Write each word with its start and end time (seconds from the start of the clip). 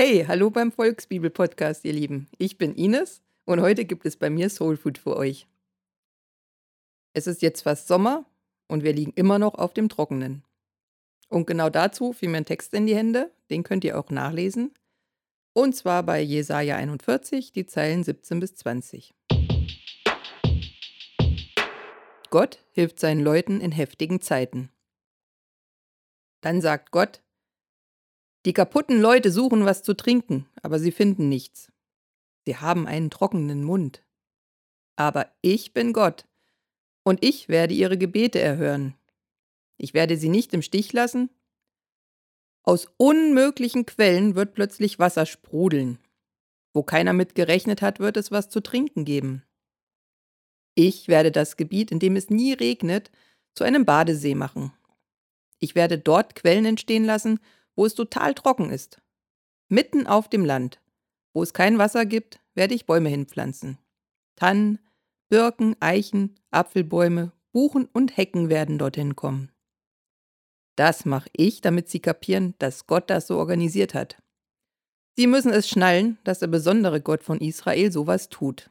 Hey, 0.00 0.24
hallo 0.28 0.48
beim 0.48 0.70
Volksbibel-Podcast, 0.70 1.84
ihr 1.84 1.92
Lieben. 1.92 2.28
Ich 2.38 2.56
bin 2.56 2.76
Ines 2.76 3.20
und 3.44 3.60
heute 3.60 3.84
gibt 3.84 4.06
es 4.06 4.16
bei 4.16 4.30
mir 4.30 4.48
Soul 4.48 4.76
Food 4.76 4.96
für 4.96 5.16
euch. 5.16 5.48
Es 7.14 7.26
ist 7.26 7.42
jetzt 7.42 7.62
fast 7.62 7.88
Sommer 7.88 8.24
und 8.68 8.84
wir 8.84 8.92
liegen 8.92 9.12
immer 9.16 9.40
noch 9.40 9.56
auf 9.56 9.74
dem 9.74 9.88
Trockenen. 9.88 10.44
Und 11.28 11.48
genau 11.48 11.68
dazu 11.68 12.12
fiel 12.12 12.28
mir 12.28 12.36
ein 12.36 12.44
Text 12.44 12.74
in 12.74 12.86
die 12.86 12.94
Hände, 12.94 13.32
den 13.50 13.64
könnt 13.64 13.82
ihr 13.82 13.98
auch 13.98 14.08
nachlesen. 14.10 14.72
Und 15.52 15.74
zwar 15.74 16.04
bei 16.04 16.20
Jesaja 16.20 16.76
41, 16.76 17.50
die 17.50 17.66
Zeilen 17.66 18.04
17 18.04 18.38
bis 18.38 18.54
20. 18.54 19.16
Gott 22.30 22.60
hilft 22.70 23.00
seinen 23.00 23.24
Leuten 23.24 23.60
in 23.60 23.72
heftigen 23.72 24.20
Zeiten. 24.20 24.70
Dann 26.40 26.60
sagt 26.60 26.92
Gott, 26.92 27.20
die 28.44 28.52
kaputten 28.52 29.00
Leute 29.00 29.30
suchen 29.30 29.64
was 29.64 29.82
zu 29.82 29.94
trinken, 29.94 30.46
aber 30.62 30.78
sie 30.78 30.92
finden 30.92 31.28
nichts. 31.28 31.72
Sie 32.46 32.56
haben 32.56 32.86
einen 32.86 33.10
trockenen 33.10 33.64
Mund. 33.64 34.02
Aber 34.96 35.30
ich 35.42 35.72
bin 35.74 35.92
Gott, 35.92 36.24
und 37.08 37.24
ich 37.24 37.48
werde 37.48 37.74
ihre 37.74 37.96
Gebete 37.96 38.38
erhören. 38.38 38.94
Ich 39.78 39.94
werde 39.94 40.16
sie 40.16 40.28
nicht 40.28 40.52
im 40.52 40.62
Stich 40.62 40.92
lassen. 40.92 41.30
Aus 42.62 42.86
unmöglichen 42.96 43.86
Quellen 43.86 44.34
wird 44.34 44.54
plötzlich 44.54 44.98
Wasser 44.98 45.24
sprudeln. 45.24 45.98
Wo 46.74 46.82
keiner 46.82 47.14
mit 47.14 47.34
gerechnet 47.34 47.80
hat, 47.80 47.98
wird 47.98 48.16
es 48.18 48.30
was 48.30 48.50
zu 48.50 48.60
trinken 48.60 49.04
geben. 49.04 49.42
Ich 50.74 51.08
werde 51.08 51.32
das 51.32 51.56
Gebiet, 51.56 51.90
in 51.90 51.98
dem 51.98 52.14
es 52.14 52.28
nie 52.28 52.52
regnet, 52.52 53.10
zu 53.54 53.64
einem 53.64 53.84
Badesee 53.84 54.34
machen. 54.34 54.72
Ich 55.60 55.74
werde 55.74 55.98
dort 55.98 56.34
Quellen 56.34 56.66
entstehen 56.66 57.04
lassen, 57.04 57.40
wo 57.78 57.86
es 57.86 57.94
total 57.94 58.34
trocken 58.34 58.70
ist. 58.70 59.00
Mitten 59.68 60.08
auf 60.08 60.28
dem 60.28 60.44
Land, 60.44 60.80
wo 61.32 61.44
es 61.44 61.52
kein 61.52 61.78
Wasser 61.78 62.06
gibt, 62.06 62.40
werde 62.54 62.74
ich 62.74 62.86
Bäume 62.86 63.08
hinpflanzen. 63.08 63.78
Tannen, 64.34 64.80
Birken, 65.28 65.76
Eichen, 65.78 66.40
Apfelbäume, 66.50 67.30
Buchen 67.52 67.84
und 67.92 68.16
Hecken 68.16 68.48
werden 68.48 68.78
dorthin 68.78 69.14
kommen. 69.14 69.52
Das 70.74 71.04
mache 71.04 71.28
ich, 71.32 71.60
damit 71.60 71.88
Sie 71.88 72.00
kapieren, 72.00 72.56
dass 72.58 72.88
Gott 72.88 73.10
das 73.10 73.28
so 73.28 73.38
organisiert 73.38 73.94
hat. 73.94 74.20
Sie 75.16 75.28
müssen 75.28 75.52
es 75.52 75.68
schnallen, 75.68 76.18
dass 76.24 76.40
der 76.40 76.48
besondere 76.48 77.00
Gott 77.00 77.22
von 77.22 77.40
Israel 77.40 77.92
sowas 77.92 78.28
tut. 78.28 78.70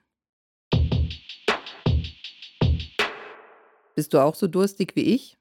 Bist 3.96 4.14
du 4.14 4.22
auch 4.22 4.36
so 4.36 4.48
durstig 4.48 4.98
wie 4.98 5.14
ich? 5.16 5.38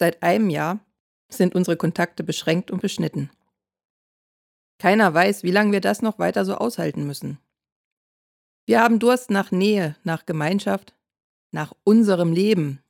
Seit 0.00 0.24
einem 0.24 0.50
Jahr 0.50 0.85
sind 1.28 1.54
unsere 1.54 1.76
Kontakte 1.76 2.24
beschränkt 2.24 2.70
und 2.70 2.80
beschnitten. 2.80 3.30
Keiner 4.78 5.12
weiß, 5.12 5.42
wie 5.42 5.50
lange 5.50 5.72
wir 5.72 5.80
das 5.80 6.02
noch 6.02 6.18
weiter 6.18 6.44
so 6.44 6.54
aushalten 6.56 7.06
müssen. 7.06 7.38
Wir 8.66 8.80
haben 8.80 8.98
Durst 8.98 9.30
nach 9.30 9.50
Nähe, 9.50 9.96
nach 10.04 10.26
Gemeinschaft, 10.26 10.94
nach 11.50 11.72
unserem 11.84 12.32
Leben. 12.32 12.82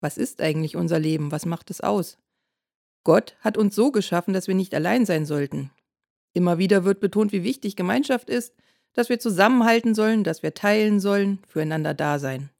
Was 0.00 0.16
ist 0.18 0.40
eigentlich 0.40 0.76
unser 0.76 0.98
Leben? 0.98 1.30
Was 1.30 1.46
macht 1.46 1.70
es 1.70 1.80
aus? 1.80 2.18
Gott 3.04 3.36
hat 3.40 3.58
uns 3.58 3.74
so 3.74 3.92
geschaffen, 3.92 4.34
dass 4.34 4.48
wir 4.48 4.54
nicht 4.54 4.74
allein 4.74 5.06
sein 5.06 5.26
sollten. 5.26 5.70
Immer 6.32 6.58
wieder 6.58 6.84
wird 6.84 7.00
betont, 7.00 7.32
wie 7.32 7.44
wichtig 7.44 7.76
Gemeinschaft 7.76 8.28
ist, 8.28 8.54
dass 8.94 9.08
wir 9.08 9.20
zusammenhalten 9.20 9.94
sollen, 9.94 10.24
dass 10.24 10.42
wir 10.42 10.54
teilen 10.54 11.00
sollen, 11.00 11.40
füreinander 11.46 11.94
da 11.94 12.18
sein, 12.18 12.50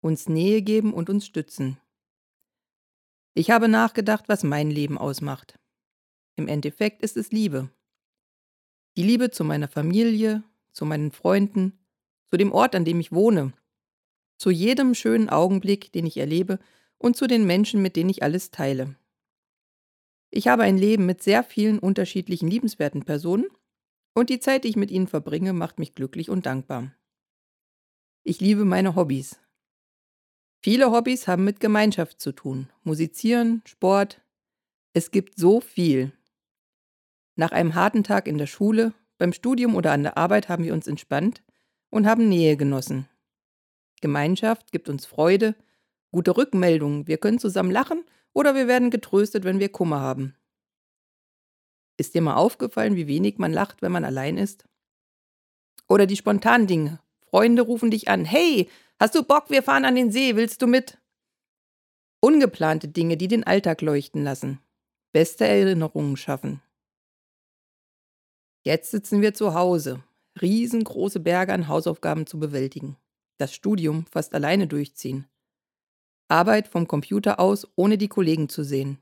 uns 0.00 0.28
Nähe 0.28 0.62
geben 0.62 0.92
und 0.92 1.08
uns 1.08 1.24
stützen. 1.24 1.78
Ich 3.34 3.50
habe 3.50 3.68
nachgedacht, 3.68 4.24
was 4.28 4.42
mein 4.42 4.70
Leben 4.70 4.98
ausmacht. 4.98 5.58
Im 6.36 6.48
Endeffekt 6.48 7.02
ist 7.02 7.16
es 7.16 7.30
Liebe. 7.30 7.70
Die 8.96 9.02
Liebe 9.02 9.30
zu 9.30 9.44
meiner 9.44 9.68
Familie, 9.68 10.42
zu 10.72 10.84
meinen 10.84 11.12
Freunden, 11.12 11.78
zu 12.30 12.36
dem 12.36 12.52
Ort, 12.52 12.74
an 12.74 12.84
dem 12.84 13.00
ich 13.00 13.12
wohne, 13.12 13.52
zu 14.38 14.50
jedem 14.50 14.94
schönen 14.94 15.28
Augenblick, 15.28 15.92
den 15.92 16.06
ich 16.06 16.16
erlebe 16.16 16.58
und 16.96 17.16
zu 17.16 17.26
den 17.26 17.46
Menschen, 17.46 17.82
mit 17.82 17.96
denen 17.96 18.10
ich 18.10 18.22
alles 18.22 18.50
teile. 18.50 18.96
Ich 20.30 20.48
habe 20.48 20.62
ein 20.62 20.78
Leben 20.78 21.06
mit 21.06 21.22
sehr 21.22 21.42
vielen 21.42 21.78
unterschiedlichen 21.78 22.48
liebenswerten 22.48 23.04
Personen 23.04 23.46
und 24.14 24.30
die 24.30 24.40
Zeit, 24.40 24.64
die 24.64 24.68
ich 24.68 24.76
mit 24.76 24.90
ihnen 24.90 25.06
verbringe, 25.06 25.52
macht 25.52 25.78
mich 25.78 25.94
glücklich 25.94 26.28
und 26.28 26.46
dankbar. 26.46 26.92
Ich 28.24 28.40
liebe 28.40 28.64
meine 28.64 28.94
Hobbys, 28.94 29.40
Viele 30.60 30.90
Hobbys 30.90 31.28
haben 31.28 31.44
mit 31.44 31.60
Gemeinschaft 31.60 32.20
zu 32.20 32.32
tun. 32.32 32.68
Musizieren, 32.82 33.62
Sport. 33.64 34.20
Es 34.92 35.10
gibt 35.10 35.38
so 35.38 35.60
viel. 35.60 36.12
Nach 37.36 37.52
einem 37.52 37.76
harten 37.76 38.02
Tag 38.02 38.26
in 38.26 38.38
der 38.38 38.48
Schule, 38.48 38.92
beim 39.18 39.32
Studium 39.32 39.76
oder 39.76 39.92
an 39.92 40.02
der 40.02 40.18
Arbeit 40.18 40.48
haben 40.48 40.64
wir 40.64 40.74
uns 40.74 40.88
entspannt 40.88 41.42
und 41.90 42.06
haben 42.06 42.28
Nähe 42.28 42.56
genossen. 42.56 43.08
Gemeinschaft 44.00 44.72
gibt 44.72 44.88
uns 44.88 45.06
Freude, 45.06 45.54
gute 46.10 46.36
Rückmeldungen, 46.36 47.06
wir 47.06 47.18
können 47.18 47.38
zusammen 47.38 47.70
lachen 47.70 48.04
oder 48.32 48.54
wir 48.54 48.66
werden 48.66 48.90
getröstet, 48.90 49.44
wenn 49.44 49.60
wir 49.60 49.68
Kummer 49.68 50.00
haben. 50.00 50.34
Ist 51.96 52.14
dir 52.14 52.22
mal 52.22 52.36
aufgefallen, 52.36 52.96
wie 52.96 53.06
wenig 53.08 53.38
man 53.38 53.52
lacht, 53.52 53.82
wenn 53.82 53.92
man 53.92 54.04
allein 54.04 54.36
ist? 54.36 54.64
Oder 55.88 56.06
die 56.06 56.16
spontanen 56.16 56.66
Dinge. 56.66 57.00
Freunde 57.30 57.62
rufen 57.62 57.90
dich 57.90 58.08
an. 58.08 58.24
Hey, 58.24 58.68
Hast 59.00 59.14
du 59.14 59.22
Bock, 59.22 59.48
wir 59.48 59.62
fahren 59.62 59.84
an 59.84 59.94
den 59.94 60.10
See, 60.10 60.34
willst 60.34 60.60
du 60.60 60.66
mit? 60.66 60.98
Ungeplante 62.20 62.88
Dinge, 62.88 63.16
die 63.16 63.28
den 63.28 63.44
Alltag 63.44 63.80
leuchten 63.80 64.24
lassen. 64.24 64.60
Beste 65.12 65.46
Erinnerungen 65.46 66.16
schaffen. 66.16 66.60
Jetzt 68.64 68.90
sitzen 68.90 69.22
wir 69.22 69.34
zu 69.34 69.54
Hause, 69.54 70.02
riesengroße 70.42 71.20
Berge 71.20 71.52
an 71.52 71.68
Hausaufgaben 71.68 72.26
zu 72.26 72.40
bewältigen. 72.40 72.96
Das 73.38 73.54
Studium 73.54 74.04
fast 74.06 74.34
alleine 74.34 74.66
durchziehen. 74.66 75.28
Arbeit 76.26 76.66
vom 76.66 76.88
Computer 76.88 77.38
aus, 77.38 77.68
ohne 77.76 77.98
die 77.98 78.08
Kollegen 78.08 78.48
zu 78.48 78.64
sehen. 78.64 78.98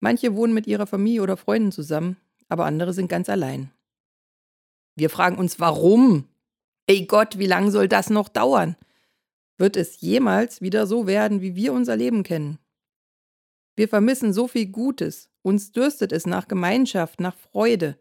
Manche 0.00 0.34
wohnen 0.34 0.52
mit 0.52 0.66
ihrer 0.66 0.88
Familie 0.88 1.22
oder 1.22 1.36
Freunden 1.36 1.70
zusammen, 1.70 2.16
aber 2.48 2.66
andere 2.66 2.92
sind 2.92 3.08
ganz 3.08 3.28
allein. 3.28 3.70
Wir 4.96 5.08
fragen 5.08 5.38
uns, 5.38 5.60
warum? 5.60 6.28
Ey 6.88 7.06
Gott, 7.06 7.38
wie 7.38 7.46
lange 7.46 7.72
soll 7.72 7.88
das 7.88 8.10
noch 8.10 8.28
dauern? 8.28 8.76
Wird 9.58 9.76
es 9.76 10.00
jemals 10.00 10.60
wieder 10.60 10.86
so 10.86 11.06
werden, 11.06 11.40
wie 11.40 11.56
wir 11.56 11.72
unser 11.72 11.96
Leben 11.96 12.22
kennen? 12.22 12.58
Wir 13.74 13.88
vermissen 13.88 14.32
so 14.32 14.46
viel 14.46 14.66
Gutes, 14.66 15.28
uns 15.42 15.72
dürstet 15.72 16.12
es 16.12 16.26
nach 16.26 16.46
Gemeinschaft, 16.46 17.20
nach 17.20 17.34
Freude, 17.34 17.98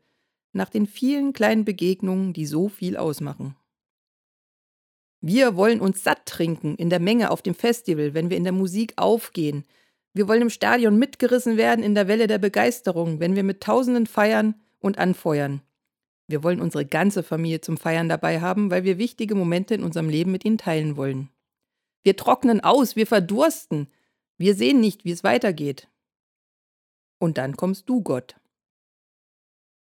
nach 0.53 0.69
den 0.69 0.85
vielen 0.85 1.33
kleinen 1.33 1.65
Begegnungen, 1.65 2.33
die 2.33 2.45
so 2.45 2.69
viel 2.69 2.95
ausmachen. 2.95 3.55
Wir 5.19 5.55
wollen 5.55 5.81
uns 5.81 6.03
satt 6.03 6.27
trinken 6.27 6.75
in 6.75 6.91
der 6.91 6.99
Menge 6.99 7.31
auf 7.31 7.41
dem 7.41 7.55
Festival, 7.55 8.13
wenn 8.13 8.29
wir 8.29 8.37
in 8.37 8.43
der 8.43 8.53
Musik 8.53 8.93
aufgehen. 8.97 9.65
Wir 10.13 10.27
wollen 10.27 10.43
im 10.43 10.49
Stadion 10.51 10.97
mitgerissen 10.99 11.57
werden 11.57 11.83
in 11.83 11.95
der 11.95 12.07
Welle 12.07 12.27
der 12.27 12.37
Begeisterung, 12.37 13.19
wenn 13.19 13.35
wir 13.35 13.43
mit 13.43 13.61
Tausenden 13.61 14.05
feiern 14.05 14.53
und 14.79 14.99
anfeuern. 14.99 15.61
Wir 16.27 16.43
wollen 16.43 16.61
unsere 16.61 16.85
ganze 16.85 17.23
Familie 17.23 17.61
zum 17.61 17.77
Feiern 17.77 18.09
dabei 18.09 18.41
haben, 18.41 18.71
weil 18.71 18.83
wir 18.83 18.97
wichtige 18.97 19.35
Momente 19.35 19.75
in 19.75 19.83
unserem 19.83 20.09
Leben 20.09 20.31
mit 20.31 20.43
ihnen 20.45 20.57
teilen 20.57 20.97
wollen. 20.97 21.29
Wir 22.03 22.15
trocknen 22.15 22.61
aus, 22.61 22.95
wir 22.95 23.07
verdursten, 23.07 23.87
wir 24.37 24.55
sehen 24.55 24.79
nicht, 24.79 25.05
wie 25.05 25.11
es 25.11 25.23
weitergeht. 25.23 25.87
Und 27.19 27.37
dann 27.37 27.55
kommst 27.55 27.87
du, 27.87 28.01
Gott. 28.01 28.35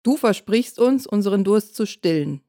Du 0.03 0.15
versprichst 0.15 0.79
uns, 0.79 1.07
unseren 1.07 1.43
Durst 1.43 1.75
zu 1.75 1.85
stillen. 1.85 2.41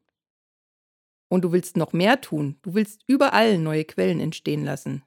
Und 1.28 1.42
du 1.42 1.52
willst 1.52 1.76
noch 1.76 1.92
mehr 1.92 2.20
tun. 2.20 2.56
Du 2.62 2.74
willst 2.74 3.02
überall 3.06 3.58
neue 3.58 3.84
Quellen 3.84 4.20
entstehen 4.20 4.64
lassen. 4.64 5.02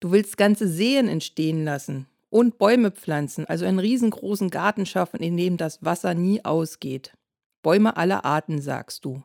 Du 0.00 0.10
willst 0.10 0.36
ganze 0.36 0.68
Seen 0.68 1.08
entstehen 1.08 1.64
lassen 1.64 2.06
und 2.28 2.58
Bäume 2.58 2.90
pflanzen, 2.90 3.46
also 3.46 3.64
einen 3.64 3.78
riesengroßen 3.78 4.50
Garten 4.50 4.84
schaffen, 4.84 5.20
in 5.20 5.36
dem 5.36 5.56
das 5.56 5.82
Wasser 5.84 6.14
nie 6.14 6.44
ausgeht. 6.44 7.16
Bäume 7.66 7.96
aller 7.96 8.24
Arten, 8.24 8.60
sagst 8.60 9.04
du. 9.04 9.24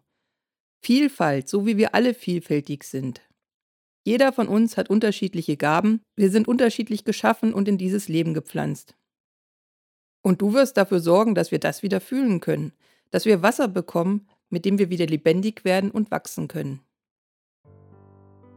Vielfalt, 0.84 1.48
so 1.48 1.68
wie 1.68 1.78
wir 1.78 1.94
alle 1.94 2.16
vielfältig 2.16 2.86
sind. 2.86 3.22
Jeder 4.04 4.34
von 4.34 4.48
uns 4.48 4.78
hat 4.78 4.90
unterschiedliche 4.90 5.58
Gaben, 5.58 6.02
wir 6.16 6.32
sind 6.32 6.48
unterschiedlich 6.48 7.04
geschaffen 7.04 7.54
und 7.54 7.68
in 7.68 7.78
dieses 7.78 8.08
Leben 8.08 8.34
gepflanzt. 8.34 8.96
Und 10.24 10.42
du 10.42 10.54
wirst 10.54 10.76
dafür 10.78 11.02
sorgen, 11.02 11.36
dass 11.36 11.52
wir 11.52 11.60
das 11.60 11.84
wieder 11.84 12.02
fühlen 12.02 12.40
können, 12.40 12.74
dass 13.12 13.26
wir 13.26 13.44
Wasser 13.44 13.68
bekommen, 13.68 14.28
mit 14.50 14.66
dem 14.66 14.80
wir 14.80 14.90
wieder 14.90 15.06
lebendig 15.06 15.64
werden 15.64 15.92
und 15.92 16.10
wachsen 16.10 16.48
können. 16.48 16.82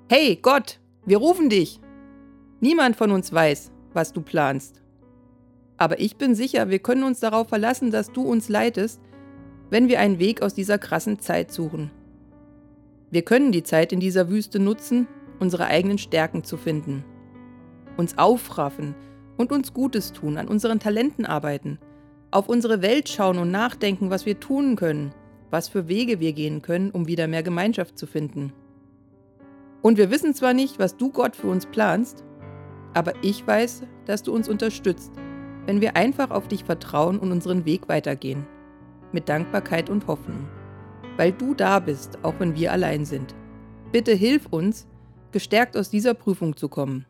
Hey 0.08 0.36
Gott, 0.36 0.80
wir 1.04 1.18
rufen 1.18 1.50
dich! 1.50 1.78
Niemand 2.58 2.96
von 2.96 3.10
uns 3.10 3.30
weiß, 3.34 3.70
was 3.92 4.14
du 4.14 4.22
planst. 4.22 4.80
Aber 5.76 6.00
ich 6.00 6.16
bin 6.16 6.34
sicher, 6.34 6.70
wir 6.70 6.78
können 6.78 7.02
uns 7.02 7.20
darauf 7.20 7.50
verlassen, 7.50 7.90
dass 7.90 8.10
du 8.10 8.22
uns 8.22 8.48
leitest 8.48 8.98
wenn 9.74 9.88
wir 9.88 9.98
einen 9.98 10.20
Weg 10.20 10.40
aus 10.40 10.54
dieser 10.54 10.78
krassen 10.78 11.18
Zeit 11.18 11.50
suchen. 11.50 11.90
Wir 13.10 13.22
können 13.22 13.50
die 13.50 13.64
Zeit 13.64 13.92
in 13.92 13.98
dieser 13.98 14.30
Wüste 14.30 14.60
nutzen, 14.60 15.08
unsere 15.40 15.66
eigenen 15.66 15.98
Stärken 15.98 16.44
zu 16.44 16.56
finden, 16.56 17.04
uns 17.96 18.16
aufraffen 18.16 18.94
und 19.36 19.50
uns 19.50 19.74
Gutes 19.74 20.12
tun, 20.12 20.38
an 20.38 20.46
unseren 20.46 20.78
Talenten 20.78 21.26
arbeiten, 21.26 21.80
auf 22.30 22.48
unsere 22.48 22.82
Welt 22.82 23.08
schauen 23.08 23.36
und 23.36 23.50
nachdenken, 23.50 24.10
was 24.10 24.26
wir 24.26 24.38
tun 24.38 24.76
können, 24.76 25.12
was 25.50 25.68
für 25.68 25.88
Wege 25.88 26.20
wir 26.20 26.34
gehen 26.34 26.62
können, 26.62 26.92
um 26.92 27.08
wieder 27.08 27.26
mehr 27.26 27.42
Gemeinschaft 27.42 27.98
zu 27.98 28.06
finden. 28.06 28.52
Und 29.82 29.98
wir 29.98 30.08
wissen 30.08 30.34
zwar 30.34 30.54
nicht, 30.54 30.78
was 30.78 30.96
du 30.96 31.10
Gott 31.10 31.34
für 31.34 31.48
uns 31.48 31.66
planst, 31.66 32.22
aber 32.92 33.12
ich 33.22 33.44
weiß, 33.44 33.82
dass 34.06 34.22
du 34.22 34.32
uns 34.32 34.48
unterstützt, 34.48 35.10
wenn 35.66 35.80
wir 35.80 35.96
einfach 35.96 36.30
auf 36.30 36.46
dich 36.46 36.62
vertrauen 36.62 37.18
und 37.18 37.32
unseren 37.32 37.64
Weg 37.64 37.88
weitergehen. 37.88 38.46
Mit 39.14 39.28
Dankbarkeit 39.28 39.90
und 39.90 40.08
Hoffnung. 40.08 40.48
Weil 41.16 41.30
du 41.30 41.54
da 41.54 41.78
bist, 41.78 42.18
auch 42.24 42.40
wenn 42.40 42.56
wir 42.56 42.72
allein 42.72 43.04
sind. 43.04 43.32
Bitte 43.92 44.12
hilf 44.12 44.46
uns, 44.46 44.88
gestärkt 45.30 45.76
aus 45.76 45.88
dieser 45.88 46.14
Prüfung 46.14 46.56
zu 46.56 46.68
kommen. 46.68 47.06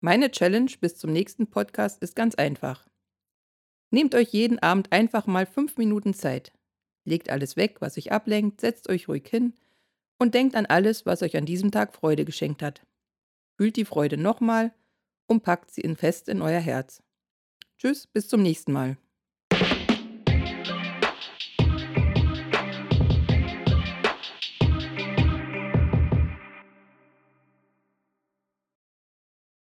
Meine 0.00 0.30
Challenge 0.30 0.70
bis 0.80 0.96
zum 0.96 1.12
nächsten 1.12 1.48
Podcast 1.48 2.02
ist 2.02 2.16
ganz 2.16 2.36
einfach. 2.36 2.88
Nehmt 3.90 4.14
euch 4.14 4.30
jeden 4.30 4.58
Abend 4.60 4.92
einfach 4.92 5.26
mal 5.26 5.44
fünf 5.44 5.76
Minuten 5.76 6.14
Zeit. 6.14 6.54
Legt 7.04 7.28
alles 7.28 7.58
weg, 7.58 7.82
was 7.82 7.98
euch 7.98 8.10
ablenkt, 8.10 8.62
setzt 8.62 8.88
euch 8.88 9.08
ruhig 9.08 9.28
hin 9.28 9.52
und 10.18 10.32
denkt 10.32 10.56
an 10.56 10.64
alles, 10.64 11.04
was 11.04 11.22
euch 11.22 11.36
an 11.36 11.44
diesem 11.44 11.70
Tag 11.70 11.94
Freude 11.94 12.24
geschenkt 12.24 12.62
hat. 12.62 12.80
Fühlt 13.58 13.76
die 13.76 13.84
Freude 13.84 14.16
nochmal 14.16 14.72
und 15.26 15.42
packt 15.42 15.70
sie 15.70 15.82
in 15.82 15.96
fest 15.96 16.30
in 16.30 16.40
euer 16.40 16.60
Herz. 16.60 17.02
Tschüss, 17.76 18.06
bis 18.06 18.26
zum 18.26 18.40
nächsten 18.40 18.72
Mal. 18.72 18.96